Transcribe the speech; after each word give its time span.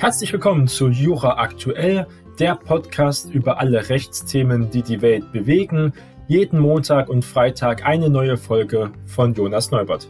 Herzlich 0.00 0.32
willkommen 0.32 0.66
zu 0.66 0.88
Jura 0.88 1.36
Aktuell, 1.36 2.06
der 2.38 2.54
Podcast 2.54 3.30
über 3.34 3.60
alle 3.60 3.90
Rechtsthemen, 3.90 4.70
die 4.70 4.80
die 4.80 5.02
Welt 5.02 5.30
bewegen. 5.30 5.92
Jeden 6.26 6.58
Montag 6.58 7.10
und 7.10 7.22
Freitag 7.22 7.84
eine 7.84 8.08
neue 8.08 8.38
Folge 8.38 8.92
von 9.04 9.34
Jonas 9.34 9.70
Neubert. 9.70 10.08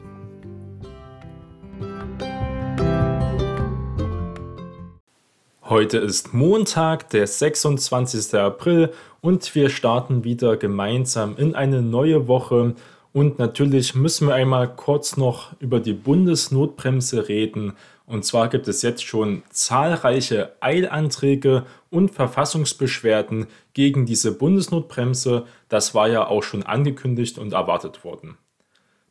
Heute 5.64 5.98
ist 5.98 6.32
Montag, 6.32 7.10
der 7.10 7.26
26. 7.26 8.32
April 8.38 8.92
und 9.20 9.52
wir 9.56 9.70
starten 9.70 10.22
wieder 10.22 10.56
gemeinsam 10.56 11.36
in 11.36 11.56
eine 11.56 11.82
neue 11.82 12.28
Woche. 12.28 12.76
Und 13.12 13.40
natürlich 13.40 13.96
müssen 13.96 14.28
wir 14.28 14.34
einmal 14.34 14.72
kurz 14.72 15.16
noch 15.16 15.50
über 15.58 15.80
die 15.80 15.94
Bundesnotbremse 15.94 17.26
reden. 17.26 17.72
Und 18.10 18.24
zwar 18.24 18.48
gibt 18.48 18.66
es 18.66 18.82
jetzt 18.82 19.04
schon 19.04 19.44
zahlreiche 19.50 20.56
Eilanträge 20.58 21.64
und 21.90 22.10
Verfassungsbeschwerden 22.10 23.46
gegen 23.72 24.04
diese 24.04 24.32
Bundesnotbremse. 24.32 25.44
Das 25.68 25.94
war 25.94 26.08
ja 26.08 26.26
auch 26.26 26.42
schon 26.42 26.64
angekündigt 26.64 27.38
und 27.38 27.52
erwartet 27.52 28.02
worden. 28.02 28.36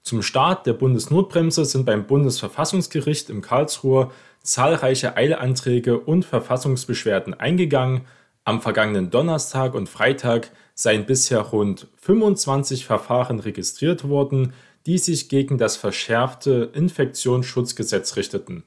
Zum 0.01 0.21
Start 0.21 0.65
der 0.65 0.73
Bundesnotbremse 0.73 1.63
sind 1.63 1.85
beim 1.85 2.07
Bundesverfassungsgericht 2.07 3.29
in 3.29 3.39
Karlsruhe 3.41 4.11
zahlreiche 4.43 5.15
Eilanträge 5.15 5.97
und 5.97 6.25
Verfassungsbeschwerden 6.25 7.33
eingegangen. 7.33 8.01
Am 8.43 8.61
vergangenen 8.61 9.11
Donnerstag 9.11 9.75
und 9.75 9.87
Freitag 9.87 10.51
seien 10.75 11.05
bisher 11.05 11.39
rund 11.39 11.87
25 12.01 12.85
Verfahren 12.85 13.39
registriert 13.39 14.09
worden, 14.09 14.51
die 14.85 14.97
sich 14.97 15.29
gegen 15.29 15.57
das 15.57 15.77
verschärfte 15.77 16.69
Infektionsschutzgesetz 16.73 18.17
richteten 18.17 18.65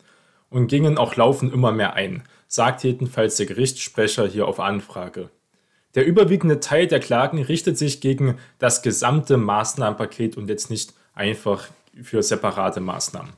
und 0.52 0.68
gingen 0.68 0.98
auch 0.98 1.16
laufend 1.16 1.52
immer 1.52 1.72
mehr 1.72 1.94
ein, 1.94 2.22
sagt 2.46 2.84
jedenfalls 2.84 3.36
der 3.36 3.46
Gerichtssprecher 3.46 4.26
hier 4.26 4.46
auf 4.46 4.60
Anfrage. 4.60 5.30
Der 5.94 6.06
überwiegende 6.06 6.60
Teil 6.60 6.86
der 6.86 7.00
Klagen 7.00 7.42
richtet 7.42 7.76
sich 7.76 8.00
gegen 8.00 8.38
das 8.58 8.82
gesamte 8.82 9.36
Maßnahmenpaket 9.36 10.36
und 10.36 10.48
jetzt 10.48 10.70
nicht 10.70 10.94
einfach 11.14 11.68
für 12.02 12.22
separate 12.22 12.80
Maßnahmen. 12.80 13.32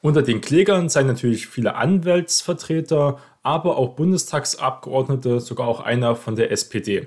Unter 0.00 0.22
den 0.22 0.40
Klägern 0.40 0.88
seien 0.88 1.06
natürlich 1.06 1.46
viele 1.46 1.76
Anwaltsvertreter, 1.76 3.18
aber 3.42 3.76
auch 3.76 3.94
Bundestagsabgeordnete, 3.94 5.40
sogar 5.40 5.68
auch 5.68 5.80
einer 5.80 6.16
von 6.16 6.36
der 6.36 6.50
SPD. 6.50 7.06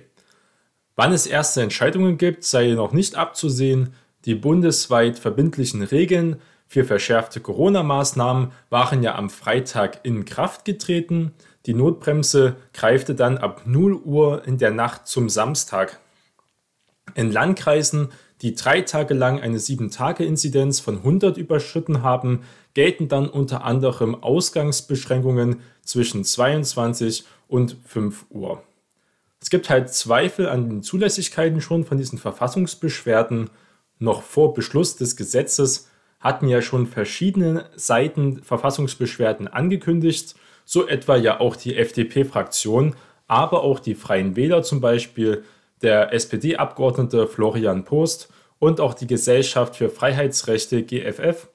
Wann 0.96 1.12
es 1.12 1.28
erste 1.28 1.62
Entscheidungen 1.62 2.18
gibt, 2.18 2.46
sei 2.46 2.72
noch 2.72 2.94
nicht 2.94 3.16
abzusehen. 3.16 3.94
Die 4.24 4.36
bundesweit 4.36 5.20
verbindlichen 5.20 5.84
Regeln 5.84 6.42
für 6.68 6.84
verschärfte 6.84 7.40
Corona-Maßnahmen 7.40 8.52
waren 8.70 9.04
ja 9.04 9.16
am 9.16 9.30
Freitag 9.30 10.00
in 10.04 10.26
Kraft 10.26 10.66
getreten. 10.66 11.34
Die 11.66 11.74
Notbremse 11.74 12.58
greifte 12.74 13.16
dann 13.16 13.38
ab 13.38 13.62
0 13.66 13.94
Uhr 13.96 14.46
in 14.46 14.58
der 14.58 14.72
Nacht 14.72 15.08
zum 15.08 15.30
Samstag. 15.30 16.00
In 17.14 17.32
Landkreisen 17.32 18.10
die 18.42 18.56
drei 18.56 18.82
Tage 18.82 19.14
lang 19.14 19.40
eine 19.40 19.60
7-Tage-Inzidenz 19.60 20.80
von 20.80 20.98
100 20.98 21.38
überschritten 21.38 22.04
haben, 22.04 22.42
gelten 22.74 23.08
dann 23.08 23.30
unter 23.30 23.64
anderem 23.64 24.16
Ausgangsbeschränkungen 24.16 25.62
zwischen 25.84 26.24
22 26.24 27.26
und 27.48 27.78
5 27.86 28.26
Uhr. 28.30 28.62
Es 29.40 29.50
gibt 29.50 29.70
halt 29.70 29.94
Zweifel 29.94 30.50
an 30.50 30.70
den 30.70 30.84
Zulässigkeiten 30.84 31.62
schon 31.62 31.86
von 31.86 31.98
diesen 31.98 32.18
Verfassungsbeschwerden. 32.18 33.50
Noch 34.00 34.24
vor 34.24 34.54
Beschluss 34.54 34.98
des 34.98 35.16
Gesetzes 35.16 35.88
hatten 36.20 36.48
ja 36.48 36.62
schon 36.62 36.88
verschiedene 36.88 37.70
Seiten 37.76 38.42
Verfassungsbeschwerden 38.42 39.48
angekündigt, 39.48 40.36
so 40.66 40.88
etwa 40.88 41.16
ja 41.16 41.40
auch 41.40 41.56
die 41.56 41.78
FDP-Fraktion, 41.78 42.96
aber 43.28 43.64
auch 43.64 43.80
die 43.80 43.96
Freien 43.96 44.36
Wähler 44.36 44.64
zum 44.64 44.82
Beispiel, 44.82 45.44
der 45.82 46.14
SPD-Abgeordnete 46.14 47.28
Florian 47.28 47.84
Post 47.84 48.30
und 48.60 48.80
auch 48.80 48.94
die 48.94 49.08
Gesellschaft 49.08 49.76
für 49.76 49.90
Freiheitsrechte 49.90 50.84
GFF. 50.84 51.48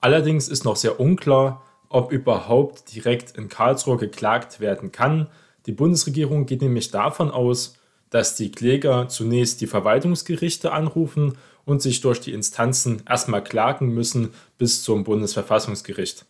Allerdings 0.00 0.48
ist 0.48 0.64
noch 0.64 0.76
sehr 0.76 1.00
unklar, 1.00 1.62
ob 1.88 2.12
überhaupt 2.12 2.94
direkt 2.94 3.36
in 3.36 3.48
Karlsruhe 3.48 3.96
geklagt 3.96 4.60
werden 4.60 4.92
kann. 4.92 5.28
Die 5.66 5.72
Bundesregierung 5.72 6.46
geht 6.46 6.62
nämlich 6.62 6.90
davon 6.90 7.30
aus, 7.30 7.76
dass 8.10 8.36
die 8.36 8.52
Kläger 8.52 9.08
zunächst 9.08 9.60
die 9.60 9.66
Verwaltungsgerichte 9.66 10.72
anrufen 10.72 11.36
und 11.66 11.82
sich 11.82 12.00
durch 12.00 12.20
die 12.20 12.32
Instanzen 12.32 13.02
erstmal 13.06 13.44
klagen 13.44 13.92
müssen 13.92 14.30
bis 14.56 14.82
zum 14.82 15.04
Bundesverfassungsgericht. 15.04 16.24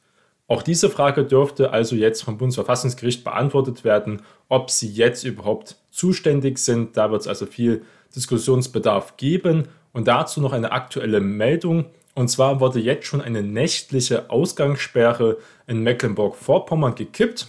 Auch 0.49 0.63
diese 0.63 0.91
Frage 0.91 1.25
dürfte 1.25 1.71
also 1.71 1.95
jetzt 1.95 2.23
vom 2.23 2.39
Bundesverfassungsgericht 2.39 3.23
beantwortet 3.23 3.85
werden, 3.85 4.23
ob 4.49 4.71
sie 4.71 4.89
jetzt 4.89 5.25
überhaupt 5.25 5.77
zuständig 5.91 6.59
sind. 6.59 6.97
Da 6.97 7.11
wird 7.11 7.23
es 7.23 7.29
also 7.29 7.47
viel 7.47 7.83
Diskussionsbedarf 8.15 9.17
geben. 9.17 9.69
Und 9.93 10.09
dazu 10.09 10.41
noch 10.41 10.53
eine 10.53 10.73
aktuelle 10.73 11.21
Meldung. 11.21 11.87
Und 12.15 12.29
zwar 12.29 12.61
wurde 12.61 12.81
jetzt 12.81 13.07
schon 13.07 13.21
eine 13.21 13.43
nächtliche 13.43 14.31
Ausgangssperre 14.31 15.39
in 15.67 15.83
Mecklenburg-Vorpommern 15.83 16.95
gekippt 16.95 17.49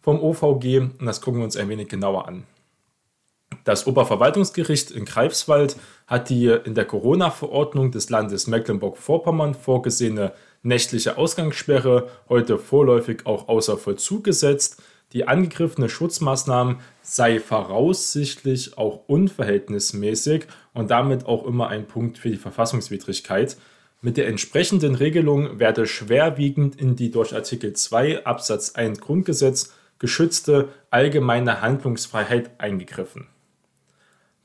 vom 0.00 0.20
OVG. 0.20 0.78
Und 0.98 1.06
das 1.06 1.20
gucken 1.20 1.40
wir 1.40 1.44
uns 1.44 1.56
ein 1.56 1.68
wenig 1.68 1.88
genauer 1.88 2.26
an. 2.26 2.44
Das 3.68 3.86
Oberverwaltungsgericht 3.86 4.90
in 4.92 5.04
Greifswald 5.04 5.76
hat 6.06 6.30
die 6.30 6.46
in 6.46 6.74
der 6.74 6.86
Corona-Verordnung 6.86 7.90
des 7.90 8.08
Landes 8.08 8.46
Mecklenburg-Vorpommern 8.46 9.52
vorgesehene 9.52 10.32
nächtliche 10.62 11.18
Ausgangssperre 11.18 12.08
heute 12.30 12.56
vorläufig 12.56 13.26
auch 13.26 13.46
außer 13.46 13.76
Vollzug 13.76 14.24
gesetzt. 14.24 14.82
Die 15.12 15.28
angegriffene 15.28 15.90
Schutzmaßnahmen 15.90 16.78
sei 17.02 17.40
voraussichtlich 17.40 18.78
auch 18.78 19.00
unverhältnismäßig 19.06 20.46
und 20.72 20.90
damit 20.90 21.26
auch 21.26 21.44
immer 21.44 21.68
ein 21.68 21.86
Punkt 21.86 22.16
für 22.16 22.30
die 22.30 22.38
Verfassungswidrigkeit. 22.38 23.58
Mit 24.00 24.16
der 24.16 24.28
entsprechenden 24.28 24.94
Regelung 24.94 25.58
werde 25.58 25.86
schwerwiegend 25.86 26.80
in 26.80 26.96
die 26.96 27.10
durch 27.10 27.34
Artikel 27.34 27.74
2 27.74 28.24
Absatz 28.24 28.76
1 28.76 28.98
Grundgesetz 28.98 29.74
geschützte 29.98 30.70
allgemeine 30.88 31.60
Handlungsfreiheit 31.60 32.58
eingegriffen. 32.58 33.26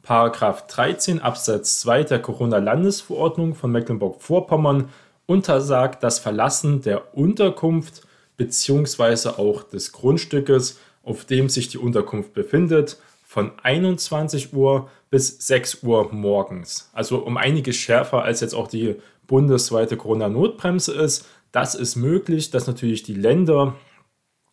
Paragraph 0.03 0.67
13 0.67 1.21
Absatz 1.21 1.79
2 1.79 2.03
der 2.03 2.19
Corona-Landesverordnung 2.19 3.55
von 3.55 3.71
Mecklenburg-Vorpommern 3.71 4.89
untersagt 5.27 6.03
das 6.03 6.19
Verlassen 6.19 6.81
der 6.81 7.15
Unterkunft 7.15 8.01
bzw. 8.35 9.29
auch 9.29 9.63
des 9.63 9.93
Grundstückes, 9.93 10.77
auf 11.03 11.23
dem 11.23 11.47
sich 11.47 11.69
die 11.69 11.77
Unterkunft 11.77 12.33
befindet, 12.33 12.97
von 13.25 13.53
21 13.63 14.53
Uhr 14.53 14.89
bis 15.09 15.47
6 15.47 15.83
Uhr 15.83 16.11
morgens. 16.11 16.89
Also 16.91 17.19
um 17.19 17.37
einiges 17.37 17.77
schärfer 17.77 18.23
als 18.23 18.41
jetzt 18.41 18.55
auch 18.55 18.67
die 18.67 18.97
bundesweite 19.25 19.95
Corona-Notbremse 19.95 20.93
ist. 20.93 21.25
Das 21.53 21.75
ist 21.75 21.95
möglich, 21.95 22.51
dass 22.51 22.67
natürlich 22.67 23.03
die 23.03 23.13
Länder, 23.13 23.75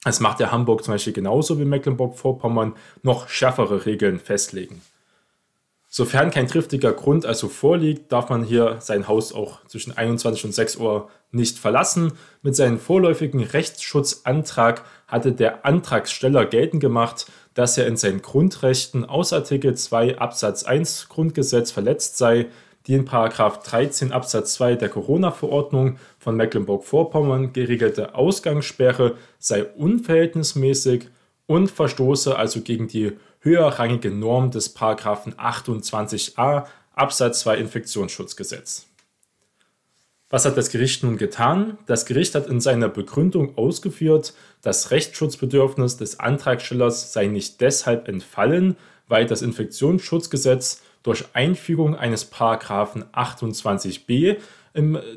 das 0.04 0.20
macht 0.20 0.38
ja 0.38 0.52
Hamburg 0.52 0.84
zum 0.84 0.94
Beispiel 0.94 1.12
genauso 1.12 1.58
wie 1.58 1.64
Mecklenburg-Vorpommern, 1.64 2.74
noch 3.02 3.28
schärfere 3.28 3.84
Regeln 3.84 4.20
festlegen. 4.20 4.80
Sofern 5.92 6.30
kein 6.30 6.46
triftiger 6.46 6.92
Grund 6.92 7.26
also 7.26 7.48
vorliegt, 7.48 8.12
darf 8.12 8.28
man 8.28 8.44
hier 8.44 8.76
sein 8.78 9.08
Haus 9.08 9.32
auch 9.32 9.66
zwischen 9.66 9.98
21 9.98 10.44
und 10.44 10.54
6 10.54 10.76
Uhr 10.76 11.08
nicht 11.32 11.58
verlassen. 11.58 12.12
Mit 12.42 12.54
seinem 12.54 12.78
vorläufigen 12.78 13.42
Rechtsschutzantrag 13.42 14.84
hatte 15.08 15.32
der 15.32 15.66
Antragsteller 15.66 16.46
geltend 16.46 16.80
gemacht, 16.80 17.26
dass 17.54 17.76
er 17.76 17.88
in 17.88 17.96
seinen 17.96 18.22
Grundrechten 18.22 19.04
aus 19.04 19.32
Artikel 19.32 19.74
2 19.74 20.18
Absatz 20.18 20.62
1 20.62 21.08
Grundgesetz 21.08 21.72
verletzt 21.72 22.18
sei. 22.18 22.46
Die 22.86 22.94
in 22.94 23.04
13 23.04 24.12
Absatz 24.12 24.54
2 24.54 24.76
der 24.76 24.88
Corona-Verordnung 24.90 25.98
von 26.18 26.36
Mecklenburg-Vorpommern 26.36 27.52
geregelte 27.52 28.14
Ausgangssperre 28.14 29.16
sei 29.40 29.64
unverhältnismäßig 29.64 31.08
und 31.46 31.68
verstoße 31.68 32.36
also 32.36 32.60
gegen 32.60 32.86
die 32.86 33.18
höherrangige 33.40 34.10
Norm 34.10 34.50
des 34.50 34.68
Paragraphen 34.68 35.34
28a 35.34 36.66
Absatz 36.94 37.40
2 37.40 37.56
Infektionsschutzgesetz. 37.56 38.86
Was 40.28 40.44
hat 40.44 40.56
das 40.56 40.70
Gericht 40.70 41.02
nun 41.02 41.16
getan? 41.16 41.76
Das 41.86 42.06
Gericht 42.06 42.36
hat 42.36 42.46
in 42.46 42.60
seiner 42.60 42.88
Begründung 42.88 43.58
ausgeführt, 43.58 44.32
das 44.62 44.92
Rechtsschutzbedürfnis 44.92 45.96
des 45.96 46.20
Antragstellers 46.20 47.12
sei 47.12 47.26
nicht 47.26 47.60
deshalb 47.60 48.06
entfallen, 48.06 48.76
weil 49.08 49.26
das 49.26 49.42
Infektionsschutzgesetz 49.42 50.82
durch 51.02 51.24
Einfügung 51.32 51.96
eines 51.96 52.26
Paragraphen 52.26 53.04
28b, 53.12 54.36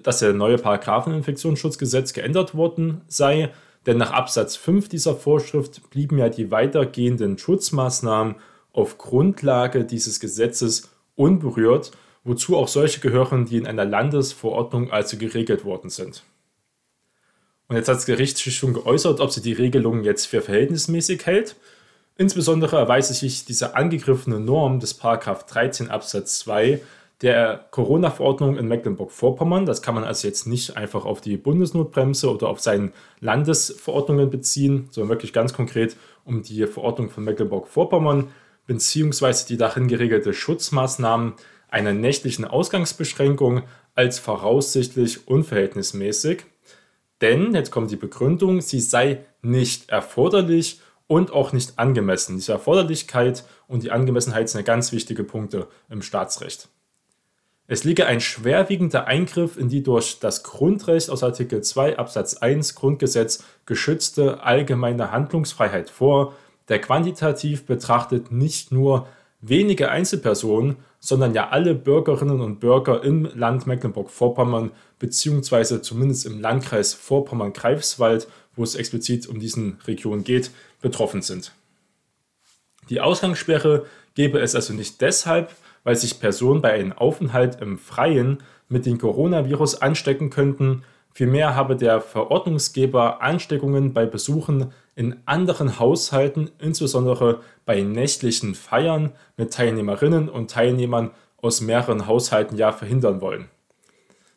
dass 0.02 0.20
der 0.20 0.34
neue 0.34 0.58
Paragraphen 0.58 1.14
Infektionsschutzgesetz 1.14 2.14
geändert 2.14 2.56
worden 2.56 3.02
sei, 3.08 3.52
denn 3.86 3.98
nach 3.98 4.12
Absatz 4.12 4.56
5 4.56 4.90
dieser 4.90 5.16
Vorschrift 5.16 5.90
blieben 5.90 6.18
ja 6.18 6.30
die 6.30 6.52
weitergehenden 6.52 7.38
Schutzmaßnahmen 7.38 8.36
auf 8.72 8.98
Grundlage 8.98 9.86
dieses 9.86 10.20
Gesetzes 10.20 10.90
unberührt, 11.16 11.92
wozu 12.24 12.58
auch 12.58 12.68
solche 12.68 13.02
gehören, 13.02 13.46
die 13.46 13.58
in 13.58 13.68
einer 13.68 13.86
Landesverordnung 13.86 14.92
also 14.92 15.18
geregelt 15.18 15.66
worden 15.66 15.90
sind. 15.90 16.24
Und 17.68 17.76
jetzt 17.76 17.88
hat 17.88 17.98
das 17.98 18.06
Gericht 18.06 18.38
sich 18.38 18.56
schon 18.56 18.74
geäußert, 18.74 19.20
ob 19.20 19.32
sie 19.32 19.42
die 19.42 19.54
Regelung 19.54 20.04
jetzt 20.04 20.28
für 20.28 20.42
verhältnismäßig 20.42 21.26
hält. 21.26 21.56
Insbesondere 22.18 22.78
erweise 22.78 23.14
sich 23.14 23.46
diese 23.46 23.76
angegriffene 23.76 24.40
Norm 24.40 24.80
des 24.80 24.98
13 24.98 25.90
Absatz 25.90 26.40
2 26.40 26.82
der 27.24 27.66
Corona-Verordnung 27.72 28.58
in 28.58 28.68
Mecklenburg-Vorpommern. 28.68 29.66
Das 29.66 29.82
kann 29.82 29.96
man 29.96 30.04
also 30.04 30.28
jetzt 30.28 30.46
nicht 30.46 30.78
einfach 30.78 31.06
auf 31.06 31.22
die 31.22 31.38
Bundesnotbremse 31.38 32.30
oder 32.30 32.50
auf 32.50 32.60
seine 32.60 32.92
Landesverordnungen 33.22 34.30
beziehen, 34.30 34.90
sondern 34.92 35.10
wirklich 35.10 35.34
ganz 35.34 35.54
konkret 35.54 35.96
um 36.26 36.44
die 36.44 36.68
Verordnung 36.68 37.10
von 37.10 37.24
Mecklenburg-Vorpommern 37.24 38.28
beziehungsweise 38.68 39.48
die 39.48 39.58
darin 39.58 39.88
geregelte 39.88 40.34
Schutzmaßnahmen 40.34 41.34
einer 41.70 41.94
nächtlichen 41.94 42.46
Ausgangsbeschränkung 42.46 43.64
als 43.96 44.20
voraussichtlich 44.20 45.28
unverhältnismäßig. 45.28 46.44
Denn, 47.22 47.54
jetzt 47.54 47.72
kommt 47.72 47.90
die 47.90 47.96
Begründung, 47.96 48.62
sie 48.62 48.80
sei 48.80 49.26
nicht 49.42 49.90
erforderlich 49.90 50.82
und 51.08 51.32
auch 51.32 51.54
nicht 51.54 51.80
angemessen. 51.80 52.36
Diese 52.36 52.52
Erforderlichkeit 52.52 53.44
und 53.68 53.84
die 53.84 53.92
Angemessenheit 53.92 54.50
sind 54.50 54.66
ganz 54.66 54.92
wichtige 54.92 55.24
Punkte 55.24 55.68
im 55.90 56.02
Staatsrecht. 56.02 56.70
Es 57.68 57.86
liege 57.86 58.06
ein 58.06 58.20
schwerwiegender 58.20 59.08
Eingriff 59.08 59.58
in 59.58 59.70
die 59.70 59.84
durch 59.84 60.20
das 60.20 60.44
Grundrecht 60.44 61.10
aus 61.10 61.24
Artikel 61.24 61.62
2 61.62 61.98
Absatz 61.98 62.36
1 62.36 62.76
Grundgesetz 62.76 63.44
geschützte 63.66 64.44
allgemeine 64.44 65.12
Handlungsfreiheit 65.12 65.90
vor, 65.90 66.34
der 66.68 66.80
quantitativ 66.80 67.66
betrachtet 67.66 68.32
nicht 68.32 68.74
nur 68.74 69.08
wenige 69.40 69.90
Einzelpersonen, 69.90 70.78
sondern 71.00 71.34
ja 71.34 71.50
alle 71.50 71.74
Bürgerinnen 71.74 72.42
und 72.42 72.60
Bürger 72.60 73.04
im 73.04 73.30
Land 73.34 73.66
Mecklenburg-Vorpommern 73.66 74.72
beziehungsweise 75.00 75.82
zumindest 75.82 76.26
im 76.26 76.40
Landkreis 76.40 76.94
Vorpommern-Greifswald, 76.94 78.28
wo 78.56 78.64
es 78.64 78.76
explizit 78.76 79.28
um 79.28 79.40
diesen 79.40 79.80
Region 79.88 80.24
geht, 80.24 80.52
betroffen 80.82 81.22
sind. 81.22 81.54
Die 82.90 83.00
Ausgangssperre 83.00 83.86
gebe 84.16 84.40
es 84.40 84.56
also 84.56 84.74
nicht 84.74 85.02
deshalb, 85.02 85.54
weil 85.84 85.96
sich 85.96 86.20
Personen 86.20 86.62
bei 86.62 86.74
einem 86.74 86.94
Aufenthalt 86.94 87.62
im 87.62 87.78
Freien 87.78 88.40
mit 88.70 88.86
dem 88.86 88.98
Coronavirus 88.98 89.82
anstecken 89.82 90.30
könnten, 90.30 90.84
Vielmehr 91.16 91.56
habe 91.56 91.76
der 91.76 92.02
Verordnungsgeber 92.02 93.22
Ansteckungen 93.22 93.94
bei 93.94 94.08
Besuchen 94.08 94.74
in 94.96 95.16
anderen 95.26 95.78
Haushalten, 95.78 96.50
insbesondere 96.58 97.42
bei 97.66 97.82
nächtlichen 97.82 98.56
Feiern 98.56 99.12
mit 99.38 99.54
Teilnehmerinnen 99.54 100.28
und 100.28 100.50
Teilnehmern 100.50 101.12
aus 101.38 101.62
mehreren 101.62 102.08
Haushalten 102.08 102.58
ja 102.58 102.72
verhindern 102.72 103.22
wollen. 103.22 103.48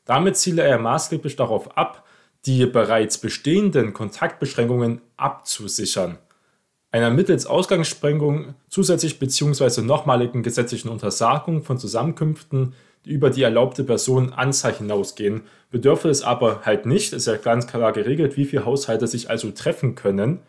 Damit 0.05 0.37
ziele 0.37 0.63
er 0.63 0.79
maßgeblich 0.79 1.37
darauf 1.37 1.79
ab, 1.79 2.05
die 2.45 2.67
bereits 2.67 3.19
bestehenden 3.19 3.95
Kontaktbeschränkungen 3.95 5.01
abzusichern. 5.17 6.19
Einer 6.97 7.11
mittels 7.11 7.45
Ausgangssprengung 7.45 8.55
zusätzlich 8.71 9.19
bzw. 9.19 9.83
nochmaligen 9.83 10.43
gesetzlichen 10.43 10.89
Untersagung 10.89 11.63
von 11.63 11.77
Zusammenkünften 11.77 12.73
über 13.05 13.29
die 13.29 13.43
erlaubte 13.43 13.85
Personenanzahl 13.85 14.73
hinausgehen. 14.73 15.43
Bedürfe 15.71 16.09
es 16.09 16.23
aber 16.23 16.63
halt 16.65 16.87
nicht, 16.87 17.13
ist 17.13 17.27
ja 17.27 17.37
ganz 17.37 17.67
klar 17.67 17.93
geregelt, 17.93 18.39
wie 18.39 18.47
viele 18.47 18.65
Haushalte 18.65 19.07
sich 19.09 19.29
also 19.29 19.51
treffen 19.51 19.95
können. 19.95 20.41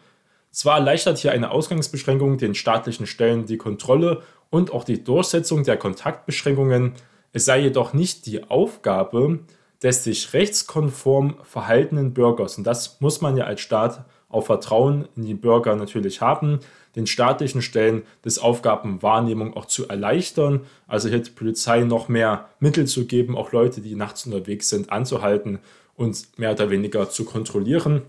Zwar 0.49 0.77
erleichtert 0.77 1.17
hier 1.17 1.33
eine 1.33 1.51
Ausgangsbeschränkung 1.51 2.37
den 2.37 2.55
staatlichen 2.55 3.07
Stellen 3.07 3.45
die 3.45 3.57
Kontrolle 3.57 4.21
und 4.49 4.71
auch 4.71 4.85
die 4.85 5.03
Durchsetzung 5.03 5.65
der 5.65 5.75
Kontaktbeschränkungen, 5.75 6.93
es 7.33 7.43
sei 7.43 7.59
jedoch 7.59 7.91
nicht 7.91 8.25
die 8.25 8.49
Aufgabe 8.49 9.39
des 9.83 10.05
sich 10.05 10.31
rechtskonform 10.31 11.39
verhaltenen 11.43 12.13
Bürgers. 12.13 12.57
Und 12.57 12.63
das 12.63 13.01
muss 13.01 13.19
man 13.19 13.35
ja 13.35 13.43
als 13.43 13.59
Staat 13.59 14.05
auch 14.29 14.45
Vertrauen 14.45 15.07
in 15.15 15.25
die 15.25 15.33
Bürger 15.33 15.75
natürlich 15.75 16.21
haben, 16.21 16.59
den 16.95 17.07
staatlichen 17.07 17.61
Stellen 17.61 18.03
das 18.23 18.39
Aufgabenwahrnehmung 18.39 19.55
auch 19.55 19.65
zu 19.65 19.87
erleichtern, 19.87 20.61
also 20.87 21.09
hier 21.09 21.19
der 21.19 21.31
Polizei 21.31 21.81
noch 21.81 22.09
mehr 22.09 22.49
Mittel 22.59 22.87
zu 22.87 23.05
geben, 23.05 23.37
auch 23.37 23.51
Leute, 23.51 23.81
die 23.81 23.95
nachts 23.95 24.25
unterwegs 24.25 24.69
sind, 24.69 24.91
anzuhalten 24.91 25.59
und 25.95 26.37
mehr 26.37 26.51
oder 26.51 26.69
weniger 26.69 27.09
zu 27.09 27.23
kontrollieren 27.23 28.01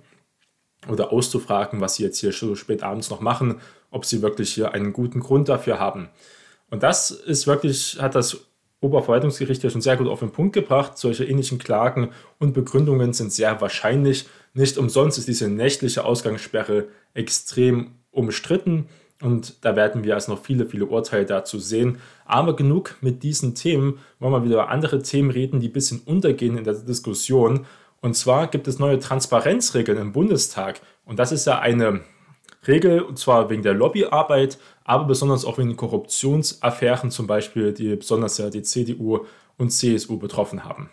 oder 0.89 1.13
auszufragen, 1.13 1.81
was 1.81 1.97
sie 1.97 2.05
jetzt 2.05 2.19
hier 2.19 2.33
so 2.33 2.55
spät 2.55 2.83
abends 2.83 3.11
noch 3.11 3.21
machen, 3.21 3.61
ob 3.91 4.05
sie 4.05 4.23
wirklich 4.23 4.53
hier 4.55 4.73
einen 4.73 4.93
guten 4.93 5.21
Grund 5.21 5.49
dafür 5.49 5.79
haben. 5.79 6.09
Und 6.71 6.83
das 6.83 7.11
ist 7.11 7.47
wirklich, 7.47 7.99
hat 8.01 8.15
das 8.15 8.49
Oberverwaltungsgericht 8.81 9.63
ja 9.65 9.71
schon 9.71 9.81
sehr 9.81 9.97
gut 9.97 10.07
auf 10.07 10.21
den 10.21 10.31
Punkt 10.31 10.55
gebracht. 10.55 10.99
Solche 10.99 11.25
ähnlichen 11.25 11.59
Klagen 11.59 12.11
und 12.39 12.53
Begründungen 12.53 13.13
sind 13.13 13.33
sehr 13.33 13.61
wahrscheinlich. 13.61 14.27
Nicht 14.59 14.77
umsonst 14.77 15.19
ist 15.19 15.29
diese 15.29 15.49
nächtliche 15.49 16.05
Ausgangssperre 16.05 16.89
extrem 17.15 17.93
umstritten 18.11 18.89
und 19.23 19.65
da 19.65 19.77
werden 19.77 20.03
wir 20.03 20.15
also 20.15 20.33
noch 20.33 20.43
viele, 20.43 20.69
viele 20.69 20.87
Urteile 20.87 21.27
dazu 21.27 21.61
sehen. 21.61 22.01
Aber 22.25 22.57
genug 22.57 22.97
mit 23.01 23.23
diesen 23.23 23.55
Themen, 23.55 24.01
wollen 24.19 24.33
wir 24.33 24.43
wieder 24.43 24.55
über 24.55 24.69
andere 24.71 25.01
Themen 25.01 25.31
reden, 25.31 25.61
die 25.61 25.69
ein 25.69 25.73
bisschen 25.73 26.01
untergehen 26.01 26.59
in 26.59 26.65
der 26.65 26.75
Diskussion. 26.75 27.67
Und 28.01 28.17
zwar 28.17 28.49
gibt 28.49 28.67
es 28.67 28.81
neue 28.81 28.99
Transparenzregeln 28.99 29.97
im 29.97 30.11
Bundestag. 30.11 30.81
Und 31.05 31.21
das 31.21 31.31
ist 31.31 31.47
ja 31.47 31.61
eine 31.61 32.01
Regel, 32.67 33.03
und 33.03 33.17
zwar 33.17 33.51
wegen 33.51 33.63
der 33.63 33.75
Lobbyarbeit, 33.75 34.59
aber 34.83 35.05
besonders 35.05 35.45
auch 35.45 35.59
wegen 35.59 35.77
Korruptionsaffären 35.77 37.13
zum 37.13 37.29
Beispiel, 37.29 37.73
die 37.73 37.95
besonders 37.95 38.39
ja 38.39 38.51
die 38.51 38.63
CDU 38.63 39.21
und 39.57 39.71
CSU 39.71 40.19
betroffen 40.19 40.65
haben. 40.65 40.91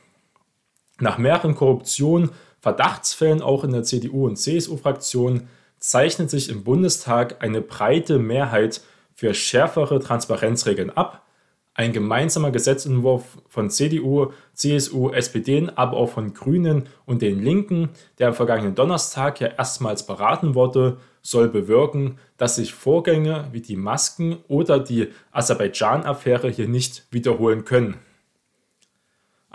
Nach 1.00 1.18
mehreren 1.18 1.56
Korruption, 1.56 2.30
Verdachtsfällen 2.66 3.44
auch 3.44 3.64
in 3.64 3.74
der 3.74 3.84
CDU 3.84 4.26
und 4.26 4.38
CSU-Fraktion 4.38 5.48
zeichnet 5.78 6.32
sich 6.32 6.50
im 6.50 6.64
Bundestag 6.64 7.44
eine 7.44 7.62
breite 7.62 8.18
Mehrheit 8.18 8.82
für 9.14 9.36
schärfere 9.36 10.00
Transparenzregeln 10.00 10.90
ab. 10.90 11.28
Ein 11.76 11.94
gemeinsamer 11.94 12.50
Gesetzentwurf 12.50 13.38
von 13.50 13.70
CDU, 13.70 14.32
CSU, 14.56 15.12
SPD, 15.12 15.70
aber 15.76 15.96
auch 15.98 16.10
von 16.10 16.34
Grünen 16.34 16.90
und 17.06 17.22
den 17.22 17.44
Linken, 17.44 17.90
der 18.18 18.30
am 18.30 18.34
vergangenen 18.34 18.74
Donnerstag 18.74 19.40
ja 19.42 19.50
erstmals 19.50 20.08
beraten 20.08 20.56
wurde, 20.56 20.98
soll 21.22 21.50
bewirken, 21.50 22.18
dass 22.38 22.56
sich 22.56 22.74
Vorgänge 22.74 23.48
wie 23.52 23.62
die 23.62 23.76
Masken 23.76 24.38
oder 24.48 24.80
die 24.80 25.10
Aserbaidschan-Affäre 25.32 26.50
hier 26.50 26.68
nicht 26.68 27.06
wiederholen 27.12 27.64
können. 27.64 28.00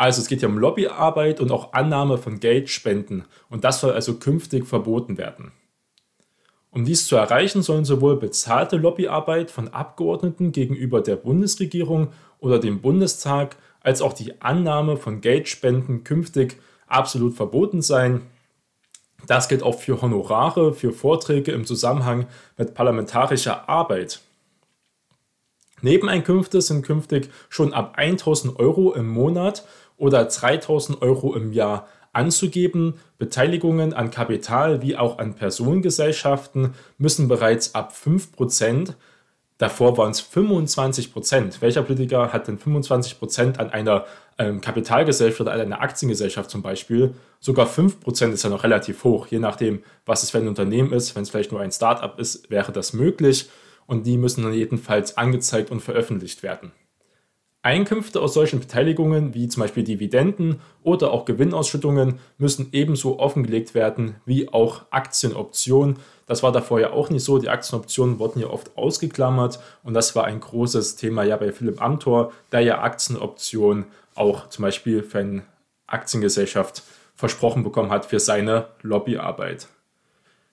Also 0.00 0.22
es 0.22 0.28
geht 0.28 0.40
hier 0.40 0.48
um 0.48 0.56
Lobbyarbeit 0.56 1.40
und 1.40 1.52
auch 1.52 1.74
Annahme 1.74 2.16
von 2.16 2.40
Geldspenden 2.40 3.24
und 3.50 3.64
das 3.64 3.80
soll 3.80 3.92
also 3.92 4.14
künftig 4.14 4.66
verboten 4.66 5.18
werden. 5.18 5.52
Um 6.70 6.86
dies 6.86 7.06
zu 7.06 7.16
erreichen, 7.16 7.60
sollen 7.60 7.84
sowohl 7.84 8.16
bezahlte 8.16 8.78
Lobbyarbeit 8.78 9.50
von 9.50 9.68
Abgeordneten 9.68 10.52
gegenüber 10.52 11.02
der 11.02 11.16
Bundesregierung 11.16 12.14
oder 12.38 12.58
dem 12.58 12.80
Bundestag 12.80 13.58
als 13.82 14.00
auch 14.00 14.14
die 14.14 14.40
Annahme 14.40 14.96
von 14.96 15.20
Geldspenden 15.20 16.02
künftig 16.02 16.56
absolut 16.86 17.34
verboten 17.34 17.82
sein. 17.82 18.22
Das 19.26 19.50
gilt 19.50 19.62
auch 19.62 19.78
für 19.78 20.00
Honorare, 20.00 20.72
für 20.72 20.92
Vorträge 20.92 21.52
im 21.52 21.66
Zusammenhang 21.66 22.26
mit 22.56 22.72
parlamentarischer 22.72 23.68
Arbeit. 23.68 24.22
Nebeneinkünfte 25.82 26.60
sind 26.60 26.86
künftig 26.86 27.30
schon 27.48 27.72
ab 27.72 27.94
1000 27.96 28.58
Euro 28.58 28.92
im 28.92 29.08
Monat 29.08 29.64
oder 30.00 30.24
3000 30.24 31.02
Euro 31.02 31.34
im 31.34 31.52
Jahr 31.52 31.86
anzugeben. 32.12 32.94
Beteiligungen 33.18 33.92
an 33.92 34.10
Kapital 34.10 34.82
wie 34.82 34.96
auch 34.96 35.18
an 35.18 35.34
Personengesellschaften 35.34 36.74
müssen 36.98 37.28
bereits 37.28 37.74
ab 37.74 37.92
5%, 37.92 38.94
davor 39.58 39.96
waren 39.98 40.10
es 40.10 40.22
25%. 40.22 41.60
Welcher 41.60 41.82
Politiker 41.82 42.32
hat 42.32 42.48
denn 42.48 42.58
25% 42.58 43.58
an 43.58 43.70
einer 43.70 44.06
ähm, 44.38 44.60
Kapitalgesellschaft 44.60 45.42
oder 45.42 45.52
an 45.52 45.60
einer 45.60 45.82
Aktiengesellschaft 45.82 46.50
zum 46.50 46.62
Beispiel? 46.62 47.14
Sogar 47.38 47.66
5% 47.66 48.32
ist 48.32 48.42
ja 48.42 48.50
noch 48.50 48.64
relativ 48.64 49.04
hoch, 49.04 49.26
je 49.28 49.38
nachdem, 49.38 49.82
was 50.06 50.22
es 50.22 50.30
für 50.30 50.38
ein 50.38 50.48
Unternehmen 50.48 50.92
ist. 50.92 51.14
Wenn 51.14 51.22
es 51.22 51.30
vielleicht 51.30 51.52
nur 51.52 51.60
ein 51.60 51.72
Startup 51.72 52.18
ist, 52.18 52.50
wäre 52.50 52.72
das 52.72 52.92
möglich 52.92 53.50
und 53.86 54.06
die 54.06 54.16
müssen 54.16 54.42
dann 54.42 54.54
jedenfalls 54.54 55.16
angezeigt 55.16 55.70
und 55.70 55.80
veröffentlicht 55.80 56.42
werden. 56.42 56.72
Einkünfte 57.62 58.22
aus 58.22 58.32
solchen 58.32 58.58
Beteiligungen, 58.58 59.34
wie 59.34 59.46
zum 59.48 59.60
Beispiel 59.60 59.84
Dividenden 59.84 60.60
oder 60.82 61.12
auch 61.12 61.26
Gewinnausschüttungen, 61.26 62.18
müssen 62.38 62.68
ebenso 62.72 63.18
offengelegt 63.18 63.74
werden 63.74 64.16
wie 64.24 64.48
auch 64.48 64.86
Aktienoptionen. 64.90 65.96
Das 66.26 66.42
war 66.42 66.52
davor 66.52 66.80
ja 66.80 66.92
auch 66.92 67.10
nicht 67.10 67.22
so. 67.22 67.38
Die 67.38 67.50
Aktienoptionen 67.50 68.18
wurden 68.18 68.38
hier 68.38 68.50
oft 68.50 68.78
ausgeklammert 68.78 69.60
und 69.82 69.92
das 69.92 70.16
war 70.16 70.24
ein 70.24 70.40
großes 70.40 70.96
Thema 70.96 71.22
ja 71.22 71.36
bei 71.36 71.52
Philipp 71.52 71.82
Amthor, 71.82 72.32
der 72.50 72.60
ja 72.60 72.80
Aktienoptionen 72.80 73.84
auch 74.14 74.48
zum 74.48 74.62
Beispiel 74.62 75.02
für 75.02 75.18
eine 75.18 75.42
Aktiengesellschaft 75.86 76.82
versprochen 77.14 77.62
bekommen 77.62 77.90
hat 77.90 78.06
für 78.06 78.20
seine 78.20 78.68
Lobbyarbeit. 78.80 79.68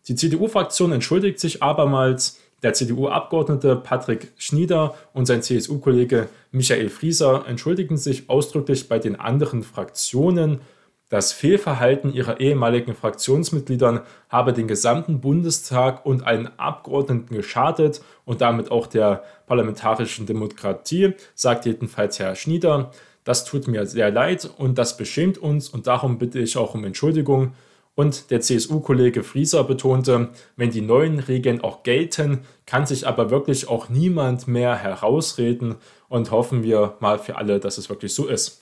Die 0.09 0.15
CDU-Fraktion 0.15 0.91
entschuldigt 0.91 1.39
sich 1.39 1.63
abermals, 1.63 2.39
der 2.63 2.73
CDU-Abgeordnete 2.73 3.75
Patrick 3.75 4.33
Schnieder 4.37 4.95
und 5.13 5.25
sein 5.25 5.43
CSU-Kollege 5.43 6.27
Michael 6.51 6.89
Frieser 6.89 7.45
entschuldigen 7.47 7.97
sich 7.97 8.29
ausdrücklich 8.29 8.87
bei 8.87 8.99
den 8.99 9.15
anderen 9.15 9.63
Fraktionen. 9.63 10.61
Das 11.09 11.31
Fehlverhalten 11.31 12.11
ihrer 12.11 12.41
ehemaligen 12.41 12.93
Fraktionsmitgliedern 12.93 14.01
habe 14.27 14.51
den 14.51 14.67
gesamten 14.67 15.21
Bundestag 15.21 16.05
und 16.05 16.25
allen 16.25 16.49
Abgeordneten 16.59 17.33
geschadet 17.33 18.01
und 18.25 18.41
damit 18.41 18.71
auch 18.71 18.87
der 18.87 19.23
parlamentarischen 19.45 20.25
Demokratie, 20.25 21.13
sagt 21.33 21.65
jedenfalls 21.65 22.19
Herr 22.19 22.35
Schnieder. 22.35 22.91
Das 23.23 23.45
tut 23.45 23.67
mir 23.67 23.85
sehr 23.85 24.11
leid 24.11 24.49
und 24.57 24.77
das 24.77 24.97
beschämt 24.97 25.37
uns 25.37 25.69
und 25.69 25.87
darum 25.87 26.17
bitte 26.17 26.39
ich 26.39 26.57
auch 26.57 26.73
um 26.73 26.83
Entschuldigung. 26.83 27.53
Und 27.97 28.29
der 28.29 28.41
CSU-Kollege 28.41 29.23
Frieser 29.23 29.63
betonte, 29.63 30.29
wenn 30.55 30.69
die 30.69 30.81
neuen 30.81 31.17
Regeln 31.17 31.61
auch 31.61 31.81
gelten, 31.81 32.41
kann 32.67 32.85
sich 32.85 33.07
aber 33.07 33.31
wirklich 33.31 33.69
auch 33.69 33.89
niemand 33.89 34.47
mehr 34.47 34.75
herausreden 34.75 35.77
und 36.07 36.29
hoffen 36.29 36.61
wir 36.61 36.93
mal 36.99 37.17
für 37.17 37.37
alle, 37.37 37.59
dass 37.59 37.79
es 37.79 37.89
wirklich 37.89 38.13
so 38.13 38.27
ist. 38.27 38.61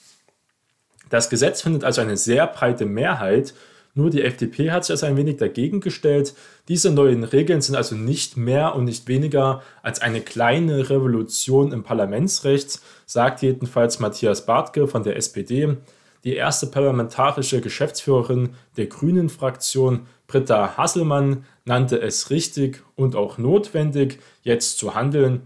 Das 1.10 1.30
Gesetz 1.30 1.62
findet 1.62 1.84
also 1.84 2.00
eine 2.00 2.16
sehr 2.16 2.48
breite 2.48 2.86
Mehrheit, 2.86 3.54
nur 3.94 4.10
die 4.10 4.22
FDP 4.22 4.72
hat 4.72 4.86
sich 4.86 4.92
also 4.92 5.06
ein 5.06 5.18
wenig 5.18 5.36
dagegen 5.36 5.82
gestellt. 5.82 6.34
Diese 6.70 6.90
neuen 6.90 7.26
Regeln 7.26 7.60
sind 7.60 7.76
also 7.76 7.96
nicht 7.96 8.38
mehr 8.38 8.74
und 8.74 8.86
nicht 8.86 9.10
weniger 9.10 9.64
als 9.84 10.00
eine 10.02 10.22
kleine 10.22 10.90
Revolution 10.90 11.74
im 11.74 11.84
Parlamentsrecht, 11.84 12.80
sagt 13.06 13.42
jedenfalls 13.42 14.00
Matthias 14.00 14.46
Bartke 14.46 14.88
von 14.88 15.04
der 15.04 15.18
SPD. 15.18 15.76
Die 16.26 16.36
erste 16.36 16.66
parlamentarische 16.66 17.62
Geschäftsführerin 17.62 18.56
der 18.78 18.88
Grünen-Fraktion, 18.88 20.08
Britta 20.26 20.76
Hasselmann, 20.76 21.46
nannte 21.66 22.02
es 22.02 22.32
richtig 22.32 22.84
und 22.96 23.16
auch 23.16 23.38
notwendig, 23.38 24.18
jetzt 24.42 24.80
zu 24.80 24.96
handeln. 24.96 25.44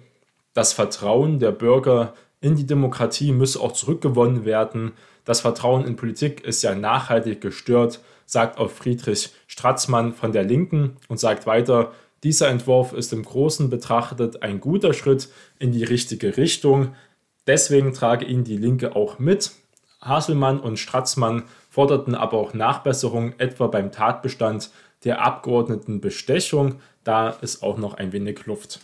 Das 0.54 0.72
Vertrauen 0.72 1.40
der 1.40 1.52
Bürger 1.52 2.14
in 2.40 2.56
die 2.56 2.66
Demokratie 2.66 3.34
müsse 3.34 3.60
auch 3.60 3.74
zurückgewonnen 3.74 4.46
werden. 4.46 4.94
Das 5.26 5.42
Vertrauen 5.42 5.86
in 5.86 5.98
Politik 5.98 6.46
ist 6.46 6.62
ja 6.62 6.74
nachhaltig 6.74 7.42
gestört, 7.42 8.00
sagt 8.26 8.58
auch 8.58 8.72
Friedrich 8.72 9.32
Stratzmann 9.48 10.14
von 10.14 10.32
der 10.32 10.46
Linken 10.46 10.96
und 11.10 11.20
sagt 11.20 11.46
weiter, 11.46 11.92
dieser 12.24 12.48
Entwurf 12.48 12.94
ist 12.94 13.12
im 13.12 13.24
Großen 13.24 13.70
betrachtet 13.70 14.44
ein 14.44 14.62
guter 14.62 14.94
Schritt 14.94 15.28
in 15.60 15.74
die 15.74 15.84
richtige 15.84 16.38
Richtung. 16.38 16.96
Deswegen 17.48 17.94
trage 17.94 18.24
ihn 18.24 18.46
die 18.46 18.58
Linke 18.58 18.96
auch 18.96 19.20
mit. 19.20 19.52
Haselmann 20.01 20.60
und 20.60 20.77
Stratzmann 20.77 21.44
forderten 21.70 22.15
aber 22.15 22.38
auch 22.38 22.53
Nachbesserungen, 22.53 23.34
etwa 23.38 23.68
beim 23.68 23.91
Tatbestand 23.91 24.72
der 25.03 25.22
Abgeordnetenbestechung. 25.22 26.75
Da 27.03 27.29
ist 27.29 27.63
auch 27.63 27.77
noch 27.77 27.94
ein 27.96 28.12
wenig 28.12 28.46
Luft. 28.46 28.79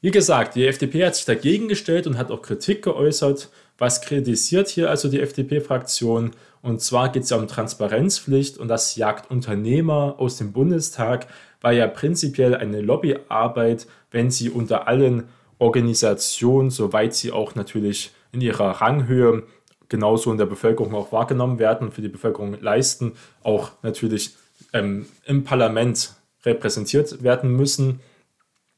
Wie 0.00 0.10
gesagt, 0.10 0.56
die 0.56 0.66
FDP 0.66 1.06
hat 1.06 1.14
sich 1.14 1.26
dagegen 1.26 1.68
gestellt 1.68 2.08
und 2.08 2.18
hat 2.18 2.32
auch 2.32 2.42
Kritik 2.42 2.82
geäußert. 2.82 3.50
Was 3.78 4.00
kritisiert 4.00 4.68
hier 4.68 4.90
also 4.90 5.08
die 5.08 5.20
FDP-Fraktion? 5.20 6.32
Und 6.60 6.80
zwar 6.80 7.10
geht 7.10 7.22
es 7.22 7.30
ja 7.30 7.36
um 7.36 7.46
Transparenzpflicht 7.46 8.58
und 8.58 8.68
das 8.68 8.96
jagt 8.96 9.30
Unternehmer 9.30 10.16
aus 10.18 10.38
dem 10.38 10.52
Bundestag, 10.52 11.28
weil 11.60 11.76
ja 11.76 11.86
prinzipiell 11.86 12.56
eine 12.56 12.80
Lobbyarbeit, 12.80 13.86
wenn 14.10 14.30
sie 14.30 14.50
unter 14.50 14.88
allen 14.88 15.28
Organisationen, 15.58 16.70
soweit 16.70 17.14
sie 17.14 17.30
auch 17.30 17.54
natürlich 17.54 18.10
in 18.32 18.40
ihrer 18.40 18.80
Ranghöhe 18.80 19.44
genauso 19.92 20.32
in 20.32 20.38
der 20.38 20.46
Bevölkerung 20.46 20.94
auch 20.94 21.12
wahrgenommen 21.12 21.60
werden, 21.60 21.92
für 21.92 22.02
die 22.02 22.08
Bevölkerung 22.08 22.60
leisten, 22.60 23.12
auch 23.44 23.70
natürlich 23.82 24.34
ähm, 24.72 25.06
im 25.24 25.44
Parlament 25.44 26.14
repräsentiert 26.44 27.22
werden 27.22 27.54
müssen. 27.54 28.00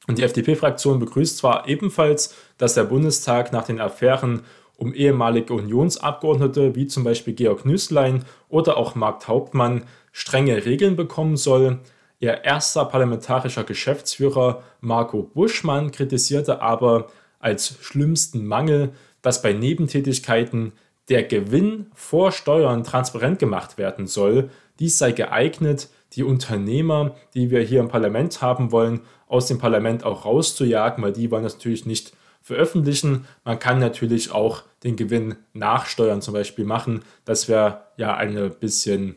Und 0.06 0.18
die 0.18 0.23
FDP-Fraktion 0.25 0.99
begrüßt 0.99 1.38
zwar 1.38 1.66
ebenfalls, 1.66 2.35
dass 2.59 2.75
der 2.75 2.85
Bundestag 2.85 3.52
nach 3.52 3.64
den 3.64 3.80
Affären 3.80 4.42
um 4.76 4.92
ehemalige 4.92 5.54
Unionsabgeordnete 5.54 6.75
wie 6.75 6.88
zum 6.88 7.04
Beispiel 7.04 7.33
Georg 7.33 7.64
Nüßlein 7.64 8.25
oder 8.49 8.76
auch 8.76 8.97
Mark 8.97 9.26
Hauptmann 9.28 9.85
strenge 10.12 10.64
Regeln 10.66 10.97
bekommen 10.97 11.37
soll. 11.37 11.78
Ihr 12.18 12.44
erster 12.44 12.85
parlamentarischer 12.85 13.64
Geschäftsführer 13.64 14.62
Marco 14.80 15.23
Buschmann 15.23 15.92
kritisierte 15.92 16.61
aber 16.61 17.06
als 17.38 17.76
schlimmsten 17.83 18.47
Mangel, 18.47 18.92
dass 19.23 19.42
bei 19.42 19.52
Nebentätigkeiten 19.52 20.73
der 21.08 21.25
Gewinn 21.25 21.90
vor 21.94 22.32
Steuern 22.32 22.84
transparent 22.84 23.38
gemacht 23.38 23.78
werden 23.78 24.06
soll. 24.06 24.50
Dies 24.78 24.99
sei 24.99 25.12
geeignet, 25.12 25.88
die 26.14 26.23
Unternehmer, 26.23 27.14
die 27.34 27.50
wir 27.50 27.61
hier 27.61 27.80
im 27.80 27.88
Parlament 27.88 28.40
haben 28.40 28.73
wollen, 28.73 29.00
aus 29.26 29.46
dem 29.46 29.58
Parlament 29.58 30.04
auch 30.04 30.25
rauszujagen, 30.25 31.02
weil 31.02 31.12
die 31.12 31.30
wollen 31.30 31.42
das 31.42 31.54
natürlich 31.54 31.87
nicht 31.87 32.12
veröffentlichen. 32.40 33.26
Man 33.44 33.58
kann 33.58 33.78
natürlich 33.78 34.30
auch 34.30 34.62
den 34.82 34.96
Gewinn 34.96 35.37
nachsteuern 35.54 36.23
zum 36.23 36.34
Beispiel 36.34 36.64
machen. 36.64 37.02
Das 37.25 37.49
wäre 37.49 37.87
ja 37.96 38.14
eine 38.14 38.50
bisschen 38.50 39.16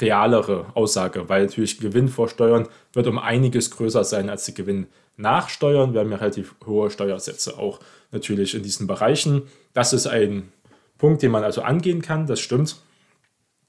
realere 0.00 0.66
Aussage, 0.74 1.28
weil 1.28 1.46
natürlich 1.46 1.80
Gewinn 1.80 2.08
vor 2.08 2.28
Steuern 2.28 2.68
wird 2.92 3.06
um 3.06 3.18
einiges 3.18 3.70
größer 3.70 4.04
sein 4.04 4.30
als 4.30 4.44
die 4.44 4.54
Gewinn 4.54 4.86
nachsteuern. 5.16 5.92
Wir 5.92 6.00
haben 6.00 6.12
ja 6.12 6.18
relativ 6.18 6.54
hohe 6.66 6.90
Steuersätze 6.90 7.58
auch 7.58 7.80
natürlich 8.12 8.54
in 8.54 8.62
diesen 8.62 8.86
Bereichen. 8.86 9.42
Das 9.72 9.92
ist 9.92 10.06
ein 10.06 10.52
Punkt, 10.98 11.22
den 11.22 11.30
man 11.30 11.44
also 11.44 11.62
angehen 11.62 12.02
kann, 12.02 12.26
das 12.26 12.40
stimmt. 12.40 12.76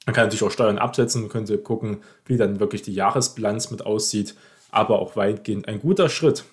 Man 0.06 0.16
kann 0.16 0.26
natürlich 0.26 0.44
auch 0.44 0.52
Steuern 0.52 0.80
absetzen 0.80 1.24
und 1.24 1.30
könnte 1.30 1.58
gucken, 1.60 2.02
wie 2.26 2.38
dann 2.38 2.60
wirklich 2.60 2.82
die 2.82 2.94
Jahresbilanz 2.94 3.70
mit 3.70 3.86
aussieht, 3.86 4.36
aber 4.72 5.00
auch 5.00 5.16
weitgehend 5.16 5.68
ein 5.68 5.80
guter 5.80 6.10
Schritt. 6.10 6.44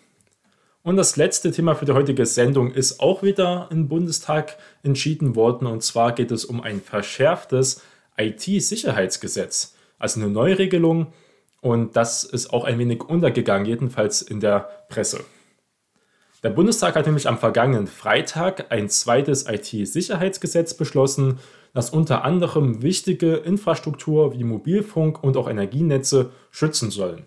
Und 0.83 0.97
das 0.97 1.17
letzte 1.17 1.51
Thema 1.51 1.75
für 1.75 1.85
die 1.85 1.93
heutige 1.93 2.27
Sendung 2.27 2.71
ist 2.71 3.01
auch 3.01 3.25
wieder 3.25 3.69
im 3.73 3.89
Bundestag 3.89 4.57
entschieden 4.85 5.35
worden. 5.35 5.67
Und 5.67 5.83
zwar 5.83 6.13
geht 6.13 6.31
es 6.31 6.45
um 6.45 6.61
ein 6.61 6.81
verschärftes 6.81 7.83
IT-Sicherheitsgesetz. 8.17 9.75
Also 9.99 10.21
eine 10.21 10.31
Neuregelung. 10.31 11.09
Und 11.61 11.97
das 11.97 12.23
ist 12.23 12.53
auch 12.53 12.63
ein 12.63 12.79
wenig 12.79 13.03
untergegangen, 13.03 13.67
jedenfalls 13.67 14.23
in 14.23 14.39
der 14.39 14.69
Presse. 14.89 15.25
Der 16.43 16.51
Bundestag 16.51 16.97
hat 16.97 17.07
nämlich 17.07 17.29
am 17.29 17.39
vergangenen 17.39 17.87
Freitag 17.87 18.71
ein 18.71 18.89
zweites 18.89 19.49
IT-Sicherheitsgesetz 19.49 20.75
beschlossen, 20.75 21.39
das 21.73 21.91
unter 21.91 22.25
anderem 22.25 22.83
wichtige 22.83 23.37
Infrastruktur 23.37 24.33
wie 24.33 24.45
Mobilfunk 24.45 25.23
und 25.23 25.37
auch 25.37 25.49
Energienetze 25.49 26.31
schützen 26.51 26.91
soll. 26.91 27.25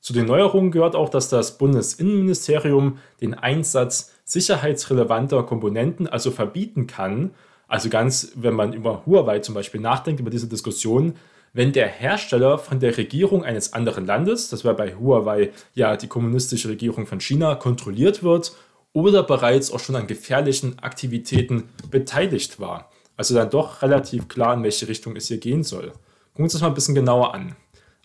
Zu 0.00 0.12
den 0.12 0.26
Neuerungen 0.26 0.70
gehört 0.70 0.94
auch, 0.94 1.08
dass 1.08 1.28
das 1.28 1.58
Bundesinnenministerium 1.58 2.98
den 3.20 3.34
Einsatz 3.34 4.14
sicherheitsrelevanter 4.24 5.42
Komponenten 5.42 6.06
also 6.06 6.30
verbieten 6.30 6.86
kann. 6.86 7.32
Also 7.66 7.88
ganz, 7.88 8.32
wenn 8.36 8.54
man 8.54 8.72
über 8.72 9.04
Huawei 9.06 9.40
zum 9.40 9.54
Beispiel 9.54 9.80
nachdenkt, 9.80 10.20
über 10.20 10.30
diese 10.30 10.48
Diskussion, 10.48 11.14
wenn 11.52 11.72
der 11.72 11.88
Hersteller 11.88 12.58
von 12.58 12.80
der 12.80 12.96
Regierung 12.96 13.44
eines 13.44 13.72
anderen 13.72 14.06
Landes, 14.06 14.48
das 14.48 14.64
war 14.64 14.74
bei 14.74 14.94
Huawei 14.94 15.50
ja 15.74 15.96
die 15.96 16.08
kommunistische 16.08 16.68
Regierung 16.68 17.06
von 17.06 17.20
China, 17.20 17.54
kontrolliert 17.54 18.22
wird 18.22 18.52
oder 18.92 19.22
bereits 19.22 19.70
auch 19.70 19.80
schon 19.80 19.96
an 19.96 20.06
gefährlichen 20.06 20.78
Aktivitäten 20.80 21.68
beteiligt 21.90 22.60
war. 22.60 22.90
Also 23.16 23.34
dann 23.34 23.50
doch 23.50 23.82
relativ 23.82 24.28
klar, 24.28 24.54
in 24.54 24.62
welche 24.62 24.88
Richtung 24.88 25.16
es 25.16 25.28
hier 25.28 25.38
gehen 25.38 25.64
soll. 25.64 25.88
Gucken 25.88 26.00
wir 26.36 26.42
uns 26.44 26.52
das 26.52 26.62
mal 26.62 26.68
ein 26.68 26.74
bisschen 26.74 26.94
genauer 26.94 27.34
an. 27.34 27.56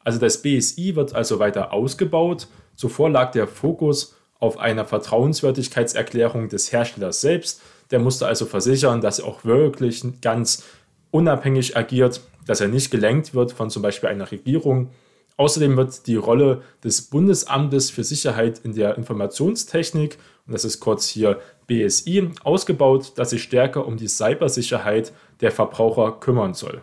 Also 0.04 0.20
das 0.20 0.42
BSI 0.42 0.96
wird 0.96 1.14
also 1.14 1.40
weiter 1.40 1.72
ausgebaut. 1.72 2.48
Zuvor 2.76 3.10
lag 3.10 3.32
der 3.32 3.48
Fokus 3.48 4.16
auf 4.40 4.58
einer 4.58 4.86
Vertrauenswürdigkeitserklärung 4.86 6.50
des 6.50 6.72
Herstellers 6.72 7.22
selbst. 7.22 7.62
Der 7.92 8.00
musste 8.00 8.26
also 8.26 8.46
versichern, 8.46 9.02
dass 9.02 9.20
er 9.20 9.26
auch 9.26 9.46
wirklich 9.46 10.04
ganz 10.22 10.64
unabhängig 11.12 11.78
agiert, 11.78 12.22
dass 12.46 12.62
er 12.62 12.68
nicht 12.68 12.92
gelenkt 12.92 13.34
wird 13.34 13.52
von 13.52 13.70
zum 13.70 13.82
Beispiel 13.82 14.10
einer 14.10 14.32
Regierung. 14.32 14.90
Außerdem 15.38 15.76
wird 15.78 16.08
die 16.08 16.16
Rolle 16.16 16.62
des 16.84 17.02
Bundesamtes 17.04 17.90
für 17.90 18.04
Sicherheit 18.04 18.60
in 18.64 18.76
der 18.76 18.98
Informationstechnik, 18.98 20.18
und 20.46 20.54
das 20.54 20.66
ist 20.66 20.80
kurz 20.80 21.08
hier 21.08 21.40
BSI, 21.68 22.32
ausgebaut, 22.44 23.14
das 23.16 23.32
sich 23.32 23.44
stärker 23.44 23.86
um 23.88 23.98
die 23.98 24.08
Cybersicherheit 24.08 25.14
der 25.42 25.52
Verbraucher 25.52 26.20
kümmern 26.20 26.54
soll. 26.54 26.82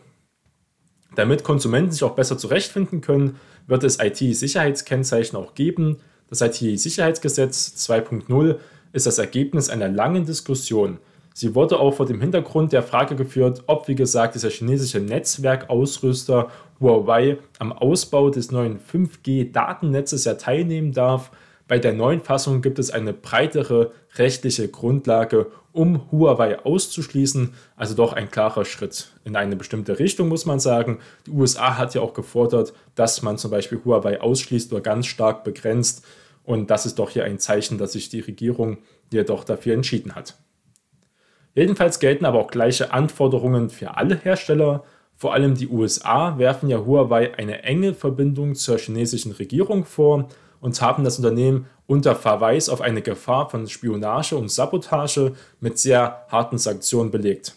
Damit 1.14 1.45
Konsumenten 1.45 1.93
sich 1.93 2.02
auch 2.05 2.14
besser 2.14 2.38
zurechtfinden 2.38 3.00
können, 3.00 3.37
wird 3.67 3.85
es 3.85 3.99
IT-Sicherheitskennzeichen 4.00 5.37
auch 5.37 5.55
geben. 5.55 5.99
Das 6.29 6.40
IT-Sicherheitsgesetz 6.40 7.75
2.0 7.76 8.57
ist 8.93 9.07
das 9.07 9.19
Ergebnis 9.19 9.69
einer 9.69 9.88
langen 9.88 10.25
Diskussion. 10.25 10.99
Sie 11.40 11.54
wurde 11.54 11.80
auch 11.80 11.92
vor 11.92 12.04
dem 12.04 12.20
Hintergrund 12.20 12.70
der 12.70 12.82
Frage 12.82 13.16
geführt, 13.16 13.62
ob, 13.66 13.88
wie 13.88 13.94
gesagt, 13.94 14.35
dieser 14.35 14.50
chinesische 14.50 15.00
Netzwerkausrüster 15.00 16.50
Huawei 16.78 17.38
am 17.59 17.73
Ausbau 17.73 18.28
des 18.28 18.50
neuen 18.50 18.78
5G-Datennetzes 18.78 20.26
ja 20.26 20.35
teilnehmen 20.35 20.92
darf. 20.92 21.30
Bei 21.66 21.78
der 21.78 21.94
neuen 21.94 22.20
Fassung 22.20 22.61
gibt 22.61 22.78
es 22.78 22.90
eine 22.90 23.14
breitere 23.14 23.90
rechtliche 24.16 24.68
Grundlage, 24.68 25.47
um 25.73 26.12
Huawei 26.12 26.59
auszuschließen. 26.59 27.54
Also 27.75 27.94
doch 27.94 28.12
ein 28.12 28.30
klarer 28.30 28.66
Schritt 28.66 29.09
in 29.25 29.35
eine 29.35 29.56
bestimmte 29.56 29.99
Richtung, 29.99 30.28
muss 30.28 30.44
man 30.44 30.61
sagen. 30.61 30.99
Die 31.25 31.30
USA 31.30 31.78
hat 31.78 31.94
ja 31.94 32.02
auch 32.02 32.12
gefordert, 32.12 32.75
dass 32.97 33.23
man 33.23 33.38
zum 33.38 33.50
Beispiel 33.50 33.80
Huawei 33.82 34.20
ausschließt 34.20 34.70
oder 34.75 34.82
ganz 34.82 35.06
stark 35.06 35.42
begrenzt. 35.44 36.04
Und 36.44 36.68
das 36.68 36.85
ist 36.85 36.99
doch 36.99 37.09
hier 37.09 37.25
ein 37.25 37.38
Zeichen, 37.38 37.78
dass 37.78 37.92
sich 37.92 38.11
die 38.11 38.20
Regierung 38.20 38.76
hier 39.11 39.25
doch 39.25 39.44
dafür 39.44 39.73
entschieden 39.73 40.14
hat. 40.14 40.35
Jedenfalls 41.54 41.99
gelten 41.99 42.25
aber 42.25 42.38
auch 42.38 42.50
gleiche 42.50 42.92
Anforderungen 42.92 43.71
für 43.71 43.97
alle 43.97 44.16
Hersteller 44.16 44.85
Vor 45.16 45.35
allem 45.35 45.54
die 45.54 45.69
USA 45.69 46.38
werfen 46.38 46.71
ja 46.71 46.78
Huawei 46.78 47.35
eine 47.37 47.62
enge 47.62 47.92
Verbindung 47.92 48.54
zur 48.54 48.78
chinesischen 48.78 49.33
Regierung 49.33 49.85
vor 49.85 50.28
und 50.62 50.80
haben 50.80 51.04
das 51.04 51.19
Unternehmen 51.19 51.66
unter 51.87 52.14
Verweis 52.14 52.71
auf 52.71 52.80
eine 52.80 53.02
Gefahr 53.02 53.50
von 53.50 53.69
Spionage 53.69 54.35
und 54.35 54.50
Sabotage 54.50 55.33
mit 55.61 55.78
sehr 55.78 56.25
harten 56.28 56.57
Sanktionen 56.57 57.11
belegt. 57.11 57.54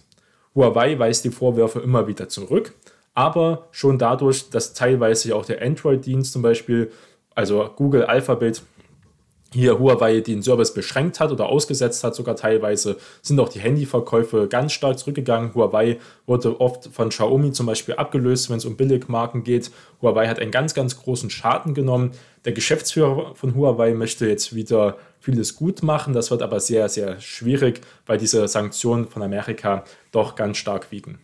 Huawei 0.54 1.00
weist 1.00 1.24
die 1.24 1.30
Vorwürfe 1.30 1.80
immer 1.80 2.06
wieder 2.08 2.28
zurück, 2.28 2.74
aber 3.14 3.68
schon 3.72 3.98
dadurch, 3.98 4.50
dass 4.50 4.74
teilweise 4.74 5.34
auch 5.34 5.46
der 5.46 5.62
Android-Dienst 5.62 6.34
zum 6.34 6.42
Beispiel, 6.42 6.92
also 7.34 7.70
Google 7.76 8.04
Alphabet, 8.04 8.62
hier 9.54 9.80
Huawei 9.80 10.20
den 10.20 10.42
Service 10.42 10.74
beschränkt 10.74 11.20
hat 11.20 11.32
oder 11.32 11.48
ausgesetzt 11.48 12.04
hat, 12.04 12.16
sogar 12.16 12.36
teilweise, 12.36 12.98
sind 13.22 13.40
auch 13.40 13.50
die 13.50 13.60
Handyverkäufe 13.60 14.48
ganz 14.48 14.74
stark 14.74 15.00
zurückgegangen. 15.00 15.54
Huawei 15.54 16.00
wurde 16.26 16.60
oft 16.60 16.90
von 16.92 17.10
Xiaomi 17.10 17.52
zum 17.52 17.68
Beispiel 17.68 17.96
abgelöst, 17.96 18.50
wenn 18.50 18.58
es 18.58 18.66
um 18.66 18.76
Billigmarken 18.76 19.44
geht. 19.44 19.72
Huawei 20.02 20.28
hat 20.28 20.40
einen 20.40 20.52
ganz, 20.52 20.74
ganz 20.74 20.98
großen 20.98 21.30
Schaden 21.30 21.74
genommen. 21.74 22.12
Der 22.46 22.54
Geschäftsführer 22.54 23.36
von 23.36 23.56
Huawei 23.56 23.94
möchte 23.94 24.28
jetzt 24.28 24.56
wieder 24.56 24.98
vieles 25.20 25.56
gut 25.56 25.84
machen. 25.84 26.14
Das 26.14 26.32
wird 26.32 26.42
aber 26.42 26.60
sehr, 26.60 26.90
sehr 26.90 27.22
schwierig, 27.22 27.82
weil 28.06 28.18
diese 28.18 28.48
Sanktionen 28.48 29.08
von 29.08 29.22
Amerika 29.22 29.86
doch 30.12 30.36
ganz 30.36 30.58
stark 30.58 30.92
wiegen. 30.92 31.20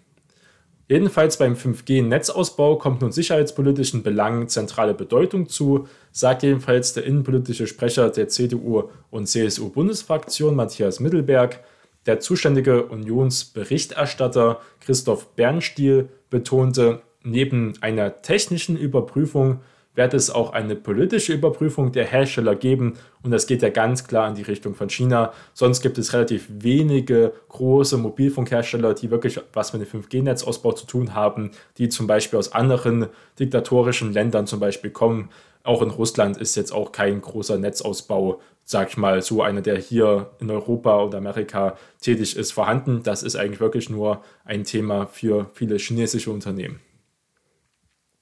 Jedenfalls 0.89 1.37
beim 1.37 1.53
5G-Netzausbau 1.53 2.77
kommt 2.77 3.01
nun 3.01 3.11
sicherheitspolitischen 3.11 4.01
Belangen 4.01 4.49
zentrale 4.49 4.95
Bedeutung 4.95 5.47
zu, 5.47 5.87
sagt 6.11 6.43
jedenfalls 6.43 6.93
der 6.93 7.05
innenpolitische 7.05 7.67
Sprecher 7.67 8.09
der 8.09 8.27
CDU 8.27 8.83
und 9.09 9.27
CSU-Bundesfraktion 9.27 10.55
Matthias 10.55 10.99
Mittelberg. 10.99 11.63
Der 12.05 12.19
zuständige 12.19 12.85
Unionsberichterstatter 12.85 14.61
Christoph 14.79 15.27
Bernstiel 15.35 16.09
betonte, 16.29 17.01
neben 17.23 17.73
einer 17.81 18.21
technischen 18.21 18.77
Überprüfung 18.77 19.59
wird 19.99 20.13
es 20.13 20.29
auch 20.29 20.53
eine 20.53 20.77
politische 20.77 21.33
Überprüfung 21.33 21.91
der 21.91 22.05
Hersteller 22.05 22.55
geben 22.55 22.93
und 23.21 23.31
das 23.31 23.47
geht 23.47 23.61
ja 23.61 23.69
ganz 23.69 24.07
klar 24.07 24.29
in 24.29 24.35
die 24.35 24.43
Richtung 24.43 24.73
von 24.73 24.89
China. 24.89 25.33
Sonst 25.53 25.81
gibt 25.81 25.97
es 25.97 26.13
relativ 26.13 26.47
wenige 26.49 27.33
große 27.49 27.97
Mobilfunkhersteller, 27.97 28.93
die 28.93 29.11
wirklich 29.11 29.41
was 29.51 29.73
mit 29.73 29.81
dem 29.81 30.01
5G-Netzausbau 30.01 30.71
zu 30.71 30.87
tun 30.87 31.15
haben, 31.15 31.51
die 31.77 31.89
zum 31.89 32.07
Beispiel 32.07 32.39
aus 32.39 32.53
anderen 32.53 33.07
diktatorischen 33.39 34.13
Ländern 34.13 34.47
zum 34.47 34.61
Beispiel 34.61 34.89
kommen. 34.89 35.31
Auch 35.63 35.81
in 35.81 35.89
Russland 35.89 36.37
ist 36.37 36.55
jetzt 36.55 36.71
auch 36.71 36.93
kein 36.93 37.19
großer 37.19 37.57
Netzausbau, 37.57 38.39
sag 38.63 38.91
ich 38.91 38.97
mal, 38.97 39.21
so 39.21 39.41
einer, 39.41 39.61
der 39.61 39.77
hier 39.77 40.29
in 40.39 40.49
Europa 40.49 41.03
oder 41.03 41.17
Amerika 41.17 41.75
tätig 41.99 42.37
ist, 42.37 42.53
vorhanden. 42.53 43.03
Das 43.03 43.21
ist 43.21 43.35
eigentlich 43.35 43.59
wirklich 43.59 43.89
nur 43.89 44.23
ein 44.45 44.63
Thema 44.63 45.07
für 45.07 45.49
viele 45.53 45.75
chinesische 45.75 46.31
Unternehmen. 46.31 46.79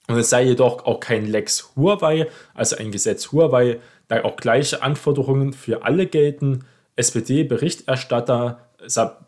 Und 0.07 0.17
es 0.17 0.29
sei 0.29 0.43
jedoch 0.43 0.85
auch 0.85 0.99
kein 0.99 1.25
Lex 1.25 1.71
Huawei, 1.75 2.27
also 2.53 2.77
ein 2.77 2.91
Gesetz 2.91 3.31
Huawei, 3.31 3.79
da 4.07 4.23
auch 4.23 4.37
gleiche 4.37 4.81
Anforderungen 4.81 5.53
für 5.53 5.83
alle 5.83 6.07
gelten. 6.07 6.63
SPD-Berichterstatter 6.95 8.67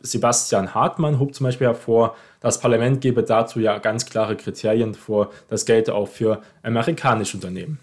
Sebastian 0.01 0.73
Hartmann 0.73 1.19
hob 1.19 1.33
zum 1.33 1.45
Beispiel 1.45 1.67
hervor, 1.67 2.15
das 2.39 2.61
Parlament 2.61 3.01
gebe 3.01 3.23
dazu 3.23 3.59
ja 3.59 3.77
ganz 3.79 4.05
klare 4.05 4.37
Kriterien 4.37 4.93
vor. 4.93 5.31
Das 5.49 5.65
gelte 5.65 5.95
auch 5.95 6.07
für 6.07 6.41
amerikanische 6.63 7.37
Unternehmen. 7.37 7.79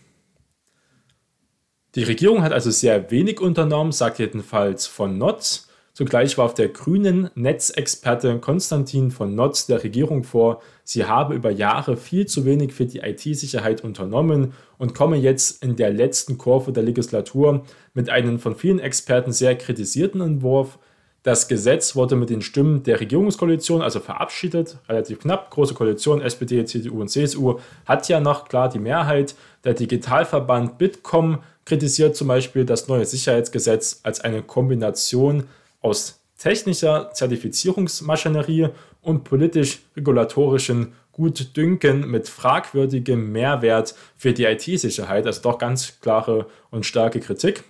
Die 1.94 2.04
Regierung 2.04 2.42
hat 2.42 2.52
also 2.52 2.70
sehr 2.70 3.10
wenig 3.10 3.40
unternommen, 3.40 3.92
sagt 3.92 4.18
jedenfalls 4.18 4.86
von 4.86 5.18
Notz. 5.18 5.65
Zugleich 5.96 6.36
warf 6.36 6.52
der 6.52 6.68
grünen 6.68 7.30
Netzexperte 7.36 8.38
Konstantin 8.38 9.10
von 9.10 9.34
Notz 9.34 9.64
der 9.64 9.82
Regierung 9.82 10.24
vor, 10.24 10.60
sie 10.84 11.06
habe 11.06 11.34
über 11.34 11.50
Jahre 11.50 11.96
viel 11.96 12.26
zu 12.26 12.44
wenig 12.44 12.74
für 12.74 12.84
die 12.84 12.98
IT-Sicherheit 12.98 13.82
unternommen 13.82 14.52
und 14.76 14.92
komme 14.92 15.16
jetzt 15.16 15.64
in 15.64 15.74
der 15.74 15.90
letzten 15.90 16.36
Kurve 16.36 16.70
der 16.70 16.82
Legislatur 16.82 17.64
mit 17.94 18.10
einem 18.10 18.38
von 18.38 18.54
vielen 18.54 18.78
Experten 18.78 19.32
sehr 19.32 19.56
kritisierten 19.56 20.20
Entwurf. 20.20 20.78
Das 21.22 21.48
Gesetz 21.48 21.96
wurde 21.96 22.14
mit 22.14 22.28
den 22.28 22.42
Stimmen 22.42 22.82
der 22.82 23.00
Regierungskoalition 23.00 23.80
also 23.80 23.98
verabschiedet, 23.98 24.76
relativ 24.90 25.20
knapp. 25.20 25.50
Große 25.50 25.72
Koalition, 25.72 26.20
SPD, 26.20 26.62
CDU 26.66 27.00
und 27.00 27.08
CSU 27.08 27.58
hat 27.86 28.06
ja 28.10 28.20
noch 28.20 28.46
klar 28.50 28.68
die 28.68 28.80
Mehrheit. 28.80 29.34
Der 29.64 29.72
Digitalverband 29.72 30.76
Bitkom 30.76 31.38
kritisiert 31.64 32.16
zum 32.16 32.28
Beispiel 32.28 32.66
das 32.66 32.86
neue 32.86 33.06
Sicherheitsgesetz 33.06 34.00
als 34.02 34.20
eine 34.20 34.42
Kombination 34.42 35.44
aus 35.86 36.20
technischer 36.36 37.10
Zertifizierungsmaschinerie 37.14 38.68
und 39.02 39.24
politisch-regulatorischen 39.24 40.92
Gutdünken 41.12 42.10
mit 42.10 42.28
fragwürdigem 42.28 43.32
Mehrwert 43.32 43.94
für 44.16 44.34
die 44.34 44.44
IT-Sicherheit, 44.44 45.26
also 45.26 45.42
doch 45.42 45.58
ganz 45.58 46.00
klare 46.00 46.46
und 46.70 46.84
starke 46.84 47.20
Kritik. 47.20 47.62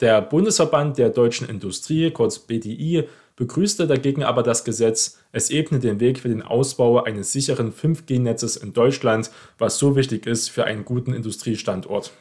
Der 0.00 0.20
Bundesverband 0.20 0.98
der 0.98 1.08
deutschen 1.08 1.48
Industrie, 1.48 2.10
kurz 2.10 2.40
BDI, 2.40 3.04
begrüßte 3.36 3.86
dagegen 3.86 4.24
aber 4.24 4.42
das 4.42 4.64
Gesetz. 4.64 5.18
Es 5.32 5.48
ebnet 5.48 5.84
den 5.84 6.00
Weg 6.00 6.18
für 6.18 6.28
den 6.28 6.42
Ausbau 6.42 7.02
eines 7.02 7.32
sicheren 7.32 7.72
5G-Netzes 7.72 8.56
in 8.56 8.72
Deutschland, 8.74 9.30
was 9.56 9.78
so 9.78 9.94
wichtig 9.96 10.26
ist 10.26 10.50
für 10.50 10.64
einen 10.64 10.84
guten 10.84 11.14
Industriestandort, 11.14 12.12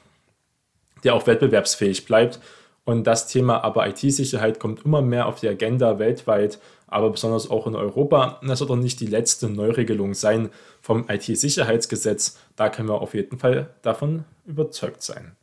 der 1.04 1.16
auch 1.16 1.28
wettbewerbsfähig 1.28 2.06
bleibt 2.06 2.40
und 2.86 3.06
das 3.06 3.28
Thema 3.28 3.64
aber 3.64 3.88
IT-Sicherheit 3.88 4.60
kommt 4.60 4.86
immer 4.86 5.02
mehr 5.02 5.26
auf 5.26 5.40
die 5.40 5.50
Agenda 5.50 5.98
weltweit, 5.98 6.60
aber 6.88 7.10
besonders 7.10 7.50
auch 7.50 7.66
in 7.66 7.76
Europa. 7.76 8.40
Das 8.48 8.60
wird 8.60 8.70
doch 8.70 8.76
nicht 8.76 9.00
die 9.00 9.08
letzte 9.08 9.50
Neuregelung 9.50 10.14
sein 10.14 10.50
vom 10.82 11.06
IT-Sicherheitsgesetz. 11.10 12.38
Da 12.56 12.70
können 12.70 12.88
wir 12.88 13.02
auf 13.02 13.16
jeden 13.16 13.40
Fall 13.40 13.72
davon 13.82 14.24
überzeugt 14.46 15.02
sein. 15.02 15.36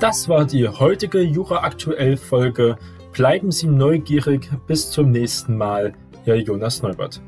Das 0.00 0.28
war 0.28 0.46
die 0.46 0.66
heutige 0.66 1.20
Jura 1.20 1.62
aktuell 1.62 2.16
Folge. 2.16 2.76
Bleiben 3.12 3.52
Sie 3.52 3.66
neugierig. 3.66 4.50
Bis 4.66 4.90
zum 4.90 5.10
nächsten 5.10 5.56
Mal. 5.56 5.92
Ihr 6.24 6.36
Jonas 6.36 6.82
Neubert. 6.82 7.20